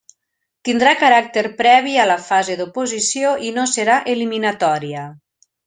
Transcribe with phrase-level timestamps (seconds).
[0.69, 5.09] Tindrà caràcter previ a la fase d'oposició i no serà eliminatòria.